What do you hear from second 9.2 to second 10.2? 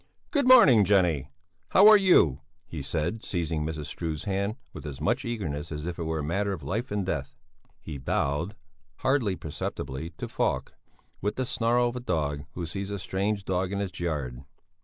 perceptibly,